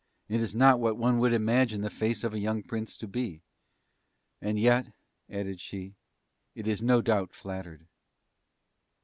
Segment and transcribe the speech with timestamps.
[0.27, 3.43] It is not what one would imagine the face of a young Prince to be
[4.41, 4.91] and yet,"
[5.29, 5.93] added she,
[6.55, 7.85] "it is no doubt flattered!"